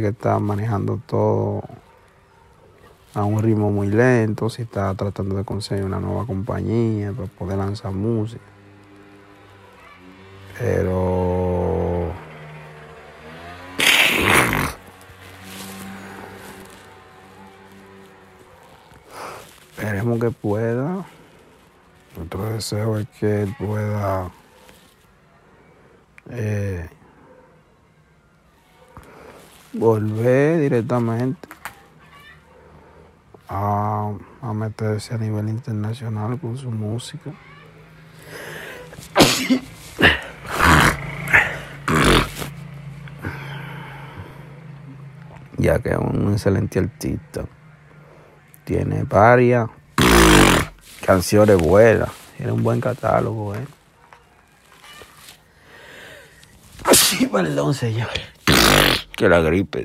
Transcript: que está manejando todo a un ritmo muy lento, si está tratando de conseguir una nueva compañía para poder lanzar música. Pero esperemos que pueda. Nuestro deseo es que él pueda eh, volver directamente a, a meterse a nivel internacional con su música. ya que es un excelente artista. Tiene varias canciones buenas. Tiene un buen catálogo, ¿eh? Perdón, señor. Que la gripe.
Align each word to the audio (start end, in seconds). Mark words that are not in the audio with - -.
que 0.00 0.10
está 0.10 0.38
manejando 0.38 1.00
todo 1.08 1.60
a 3.14 3.24
un 3.24 3.42
ritmo 3.42 3.72
muy 3.72 3.88
lento, 3.88 4.48
si 4.48 4.62
está 4.62 4.94
tratando 4.94 5.34
de 5.34 5.44
conseguir 5.44 5.82
una 5.82 5.98
nueva 5.98 6.24
compañía 6.24 7.10
para 7.10 7.26
poder 7.26 7.58
lanzar 7.58 7.90
música. 7.90 8.44
Pero 10.56 12.12
esperemos 19.70 20.20
que 20.20 20.30
pueda. 20.30 21.06
Nuestro 22.16 22.44
deseo 22.52 22.98
es 22.98 23.08
que 23.18 23.42
él 23.42 23.56
pueda 23.58 24.30
eh, 26.30 26.88
volver 29.72 30.60
directamente 30.60 31.48
a, 33.48 34.12
a 34.42 34.52
meterse 34.52 35.14
a 35.14 35.18
nivel 35.18 35.48
internacional 35.48 36.38
con 36.38 36.56
su 36.56 36.70
música. 36.70 37.32
ya 45.58 45.78
que 45.80 45.90
es 45.90 45.98
un 45.98 46.32
excelente 46.32 46.78
artista. 46.78 47.44
Tiene 48.64 49.02
varias 49.02 49.68
canciones 51.04 51.58
buenas. 51.58 52.10
Tiene 52.36 52.52
un 52.52 52.62
buen 52.62 52.80
catálogo, 52.80 53.54
¿eh? 53.54 53.66
Perdón, 57.32 57.74
señor. 57.74 58.08
Que 59.18 59.28
la 59.28 59.40
gripe. 59.40 59.84